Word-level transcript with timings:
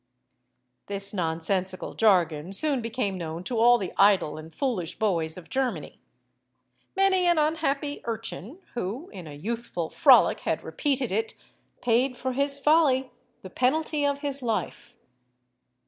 This 0.87 1.13
nonsensical 1.13 1.93
jargon 1.93 2.53
soon 2.53 2.81
became 2.81 3.19
known 3.19 3.43
to 3.43 3.59
all 3.59 3.77
the 3.77 3.93
idle 3.99 4.35
and 4.35 4.51
foolish 4.51 4.97
boys 4.97 5.37
of 5.37 5.47
Germany. 5.47 5.99
Many 6.95 7.27
an 7.27 7.37
unhappy 7.37 8.01
urchin, 8.05 8.57
who 8.73 9.09
in 9.11 9.27
a 9.27 9.35
youthful 9.35 9.91
frolic 9.91 10.39
had 10.39 10.63
repeated 10.63 11.11
it, 11.11 11.35
paid 11.83 12.17
for 12.17 12.33
his 12.33 12.59
folly 12.59 13.11
the 13.43 13.51
penalty 13.51 14.03
of 14.03 14.21
his 14.21 14.41
life. 14.41 14.95